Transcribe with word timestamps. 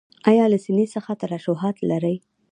ایا 0.29 0.45
له 0.51 0.57
سینې 0.65 0.85
څخه 0.93 1.11
ترشحات 1.21 1.77
لرئ؟ 1.89 2.15